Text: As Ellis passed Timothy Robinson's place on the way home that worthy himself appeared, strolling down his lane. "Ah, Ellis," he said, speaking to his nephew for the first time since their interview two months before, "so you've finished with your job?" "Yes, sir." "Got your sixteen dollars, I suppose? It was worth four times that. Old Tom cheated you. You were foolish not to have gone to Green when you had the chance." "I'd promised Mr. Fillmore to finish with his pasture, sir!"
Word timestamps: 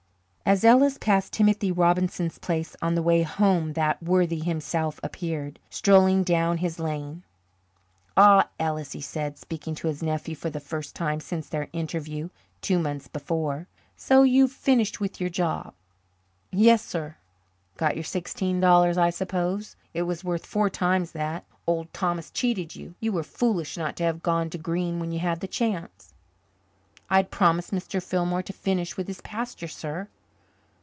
As 0.43 0.65
Ellis 0.65 0.97
passed 0.97 1.31
Timothy 1.31 1.71
Robinson's 1.71 2.37
place 2.37 2.75
on 2.81 2.93
the 2.93 3.01
way 3.01 3.21
home 3.23 3.71
that 3.71 4.03
worthy 4.03 4.39
himself 4.39 4.99
appeared, 5.01 5.59
strolling 5.69 6.23
down 6.23 6.57
his 6.57 6.77
lane. 6.77 7.23
"Ah, 8.17 8.49
Ellis," 8.59 8.91
he 8.91 8.99
said, 8.99 9.37
speaking 9.37 9.75
to 9.75 9.87
his 9.87 10.03
nephew 10.03 10.35
for 10.35 10.49
the 10.49 10.59
first 10.59 10.93
time 10.93 11.21
since 11.21 11.47
their 11.47 11.69
interview 11.71 12.27
two 12.59 12.79
months 12.79 13.07
before, 13.07 13.69
"so 13.95 14.23
you've 14.23 14.51
finished 14.51 14.99
with 14.99 15.21
your 15.21 15.29
job?" 15.29 15.73
"Yes, 16.51 16.81
sir." 16.81 17.15
"Got 17.77 17.95
your 17.95 18.03
sixteen 18.03 18.59
dollars, 18.59 18.97
I 18.97 19.09
suppose? 19.09 19.77
It 19.93 20.01
was 20.01 20.21
worth 20.21 20.45
four 20.45 20.69
times 20.69 21.13
that. 21.13 21.45
Old 21.65 21.93
Tom 21.93 22.19
cheated 22.33 22.75
you. 22.75 22.93
You 22.99 23.13
were 23.13 23.23
foolish 23.23 23.77
not 23.77 23.95
to 23.97 24.03
have 24.03 24.21
gone 24.21 24.49
to 24.49 24.57
Green 24.57 24.99
when 24.99 25.13
you 25.13 25.19
had 25.19 25.39
the 25.39 25.47
chance." 25.47 26.13
"I'd 27.09 27.31
promised 27.31 27.71
Mr. 27.71 28.03
Fillmore 28.03 28.43
to 28.43 28.51
finish 28.51 28.97
with 28.97 29.07
his 29.07 29.21
pasture, 29.21 29.69
sir!" 29.69 30.09